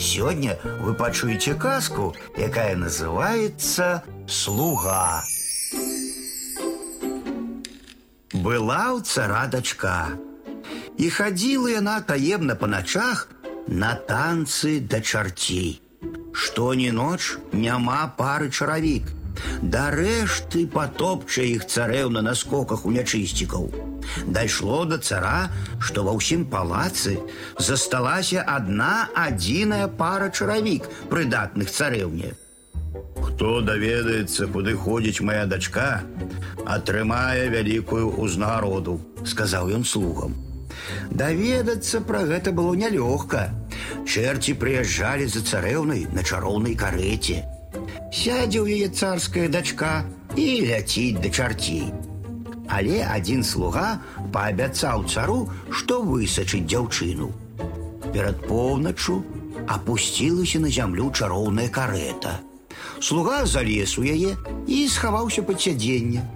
Сегодня 0.00 0.58
вы 0.80 0.94
пачуеце 0.94 1.54
казку, 1.54 2.16
якая 2.34 2.74
называется 2.74 4.02
слуга. 4.26 5.22
Была 8.32 8.94
у 8.94 9.00
цара 9.00 9.46
дачка, 9.46 10.16
і 10.96 11.10
хадзіла 11.10 11.70
яна 11.76 12.00
таемна 12.00 12.56
па 12.56 12.66
начах 12.66 13.28
на 13.68 13.92
танцы 14.08 14.80
да 14.80 15.04
чарцей. 15.04 15.82
Што 16.32 16.72
ні 16.72 16.96
ноч 16.96 17.36
няма 17.52 18.08
пары 18.16 18.48
чаравік. 18.48 19.19
Да 19.62 19.90
рэшты 19.94 20.66
патопча 20.66 21.42
іх 21.46 21.66
царэўна 21.66 22.22
на 22.26 22.34
скоках 22.34 22.84
у 22.86 22.92
нячысцікаў. 22.96 23.70
Дайшло 24.26 24.84
до 24.84 24.98
цара, 24.98 25.50
што 25.78 26.04
ва 26.04 26.16
ўсім 26.18 26.44
палацы 26.52 27.18
засталася 27.58 28.44
адна 28.46 29.08
адзіная 29.14 29.88
пара 30.02 30.30
чаравік 30.30 30.88
прыдатных 31.12 31.70
царэўне. 31.70 32.34
Хто 33.20 33.60
даведаецца, 33.60 34.48
куды 34.52 34.74
ходзіць 34.74 35.22
моя 35.22 35.46
дачка, 35.46 36.02
атрымае 36.64 37.48
вялікую 37.52 38.16
ўзнагароду, 38.16 38.98
сказаў 39.24 39.70
ён 39.78 39.84
слугам. 39.84 40.34
Даведацца 41.10 42.00
пра 42.00 42.24
гэта 42.26 42.52
было 42.56 42.74
нялёгка. 42.74 43.48
Чэрці 44.06 44.56
прыязджалі 44.60 45.26
за 45.28 45.44
царэўнай 45.44 46.06
на 46.16 46.24
чароўнай 46.24 46.74
карэце. 46.74 47.44
Сядзе 48.10 48.58
ў 48.58 48.74
яе 48.74 48.88
царская 48.90 49.46
дачка 49.46 50.02
і 50.34 50.66
ляціць 50.66 51.22
да 51.22 51.30
чарцей. 51.30 51.94
Але 52.66 53.06
адзін 53.06 53.44
слуга 53.46 54.02
паабяцаў 54.34 55.06
цару, 55.06 55.46
што 55.70 56.02
высачыць 56.02 56.66
дзяўчыну. 56.66 57.30
Перад 58.10 58.42
поўначу 58.50 59.22
апусцілася 59.70 60.58
на 60.58 60.70
зямлю 60.74 61.10
чароўная 61.14 61.68
карета. 61.70 62.40
Слуга 62.98 63.46
залез 63.46 63.94
у 63.98 64.02
яе 64.02 64.34
і 64.66 64.78
схаваўся 64.90 65.46
пад 65.46 65.62
сядзенне. 65.62 66.26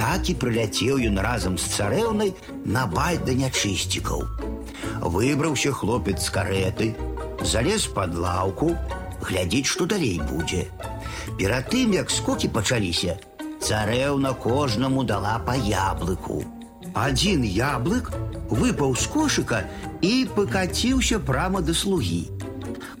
Так 0.00 0.32
і 0.32 0.34
прыляцеў 0.40 1.04
ён 1.04 1.20
разам 1.20 1.60
з 1.60 1.68
царэўнай 1.76 2.32
на 2.64 2.86
баль 2.88 3.20
да 3.28 3.36
нячысцікаў. 3.36 4.24
Выбраўся 5.04 5.72
хлопец 5.76 6.24
з 6.24 6.32
кареты, 6.32 6.88
залез 7.44 7.84
пад 7.92 8.16
лаўку, 8.16 8.72
глядзіць, 9.20 9.68
што 9.68 9.84
далей 9.84 10.16
будзе. 10.32 10.64
Перад 11.38 11.70
тым, 11.72 11.92
як 11.96 12.10
скокі 12.10 12.48
пачаліся, 12.48 13.16
царэўна 13.60 14.32
кожнаму 14.34 15.04
дала 15.04 15.38
па 15.46 15.54
яблыку. 15.56 16.44
Адзін 16.94 17.44
яблык 17.46 18.10
выпаў 18.50 18.96
з 18.98 19.06
кошыка 19.06 19.58
і 20.02 20.26
пакаціўся 20.34 21.20
прама 21.20 21.60
да 21.60 21.74
слугі. 21.74 22.28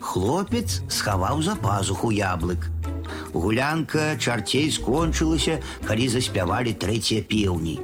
Хлопец 0.00 0.80
схаваў 0.88 1.42
за 1.42 1.56
пазуху 1.56 2.10
яблык. 2.14 2.70
Гулянка 3.32 4.16
чарцей 4.18 4.70
скончылася, 4.70 5.60
калі 5.86 6.08
заспявалі 6.08 6.74
трэція 6.74 7.22
пеўні. 7.22 7.78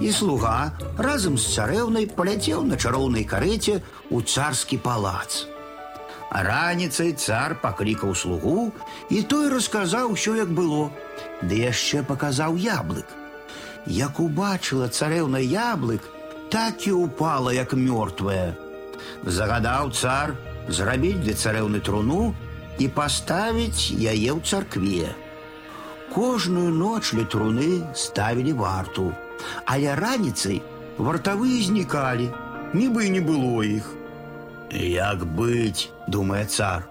І 0.00 0.12
слуга 0.12 0.76
разам 0.98 1.38
з 1.38 1.56
царэўнай 1.56 2.06
паляцеў 2.10 2.64
на 2.68 2.76
чароўнай 2.76 3.24
карэце 3.24 3.80
ў 4.12 4.18
царскі 4.24 4.80
палац. 4.84 5.53
Раніцай 6.34 7.12
цар 7.14 7.54
паклікаў 7.62 8.14
слугу, 8.18 8.72
і 9.08 9.22
той 9.22 9.48
расказаў 9.52 10.18
усё, 10.18 10.34
як 10.34 10.50
было, 10.50 10.90
ды 11.46 11.62
яшчэ 11.62 12.02
паказаў 12.02 12.58
яблык. 12.58 13.06
Як 13.86 14.18
убачыла 14.18 14.90
царэўна 14.90 15.38
яблык, 15.38 16.02
так 16.50 16.86
і 16.90 16.92
упала, 17.06 17.54
як 17.54 17.78
мёртвая. 17.78 18.58
Загадаў 19.22 19.94
цар 19.94 20.34
зрабіць 20.68 21.22
для 21.22 21.38
царэўны 21.38 21.80
труну 21.80 22.34
і 22.82 22.88
паставіць 22.88 23.94
яе 23.94 24.34
ў 24.34 24.40
царкве. 24.42 25.14
Кожную 26.14 26.74
ноч 26.74 27.14
ля 27.14 27.30
труны 27.30 27.86
ставілі 27.94 28.58
варту, 28.58 29.12
але 29.70 29.94
раніцай 29.94 30.62
вартавыя 30.98 31.62
знікалі, 31.62 32.32
нібы 32.74 33.06
не 33.14 33.22
было 33.22 33.62
іх. 33.62 33.86
Як 34.72 35.26
быць, 35.36 35.90
думае 36.08 36.46
цар. 36.46 36.88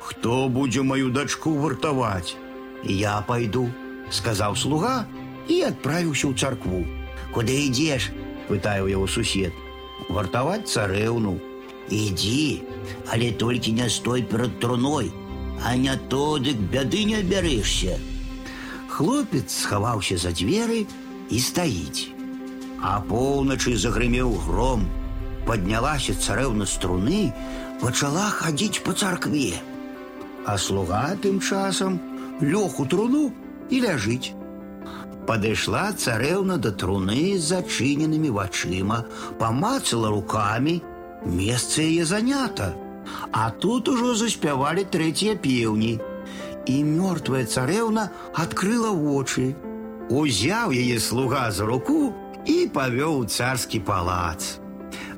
Хто 0.00 0.48
будзе 0.48 0.82
маю 0.82 1.10
дачку 1.10 1.52
вартаваць? 1.58 2.36
Я 2.84 3.20
пойду, 3.26 3.68
сказаў 4.10 4.56
слуга 4.56 5.04
і 5.48 5.62
адправіўся 5.68 6.28
ў 6.28 6.34
царкву. 6.38 6.86
Куды 7.34 7.68
ідзеш? 7.68 8.12
пытае 8.48 8.80
яго 8.88 9.06
сусед. 9.06 9.52
Вартаваць 10.08 10.70
царэўну, 10.72 11.36
Ідзі, 11.88 12.62
але 13.08 13.32
толькі 13.32 13.72
не 13.72 13.88
стой 13.88 14.22
перад 14.22 14.60
труной, 14.60 15.12
а 15.64 15.76
не 15.76 15.96
то 16.08 16.36
дык 16.38 16.56
бяды 16.56 17.04
не 17.04 17.22
бярэшся. 17.22 17.96
Хлопец 18.88 19.48
схаваўся 19.62 20.18
за 20.20 20.32
дзверы 20.36 20.84
і 21.30 21.40
стаіць. 21.40 22.12
А 22.80 23.00
поўначы 23.00 23.76
загрымеў 23.76 24.36
гром, 24.44 24.84
паднялася 25.48 26.14
царэўна 26.14 26.68
струны, 26.68 27.32
пачала 27.80 28.28
хадзіць 28.40 28.82
па 28.84 28.92
царкве. 28.92 29.56
А 30.44 30.56
слуга 30.58 31.16
тым 31.24 31.40
часам 31.40 31.96
лёг 32.40 32.80
у 32.82 32.86
труну 32.86 33.24
і 33.70 33.80
ляжыць. 33.84 34.34
Падышла 35.28 35.88
царэўна 35.92 36.56
да 36.64 36.72
труны 36.72 37.36
з 37.36 37.48
зачыненымі 37.52 38.30
вачыма, 38.36 39.02
памацала 39.40 40.12
рукамі, 40.14 40.80
Месца 41.24 41.82
яе 41.82 42.04
занята, 42.04 42.74
А 43.32 43.50
тут 43.50 43.88
ужо 43.88 44.14
заспявалі 44.14 44.84
трэція 44.84 45.34
пеўні. 45.36 45.98
І 46.68 46.76
мёртвая 46.84 47.44
царэўна 47.48 48.10
адкрыла 48.34 48.92
вочы. 48.92 49.56
Узяў 50.12 50.72
яе 50.72 51.00
слуга 51.00 51.50
за 51.50 51.64
руку 51.66 52.12
і 52.46 52.68
павёў 52.72 53.26
царскі 53.26 53.80
палац. 53.80 54.60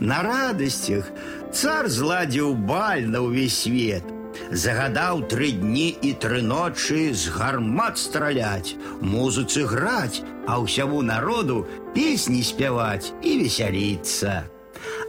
На 0.00 0.22
радасцях 0.24 1.10
цар 1.52 1.88
зладзіў 1.88 2.54
баль 2.68 3.06
на 3.06 3.24
ўвесь 3.26 3.62
свет. 3.64 4.04
Загадаў 4.50 5.26
тры 5.28 5.50
дні 5.52 5.90
і 6.02 6.12
тры 6.22 6.40
ночы 6.40 7.10
з 7.12 7.34
гармат 7.34 7.98
страляць, 7.98 8.78
музыцы 9.02 9.66
граць, 9.66 10.22
а 10.46 10.62
ўсяму 10.62 11.02
народу 11.02 11.66
песні 11.94 12.40
спяваць 12.46 13.12
і 13.20 13.36
весяліцца 13.42 14.48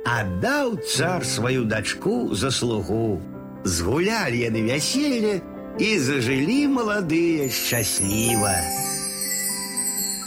аддаў 0.06 0.78
цар 0.82 1.26
сваю 1.26 1.66
дачку 1.66 2.34
за 2.34 2.52
слугу. 2.52 3.22
Згулялі 3.64 4.42
яны 4.42 4.66
вяселле 4.66 5.42
і 5.78 5.90
зажылі 6.00 6.68
маладыя 6.74 7.50
шчасліва. 7.50 8.56